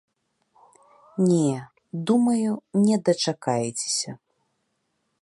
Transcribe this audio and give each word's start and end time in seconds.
Не, 1.27 1.51
думаю, 2.09 2.51
не 2.87 2.97
дачакаецеся. 3.09 4.11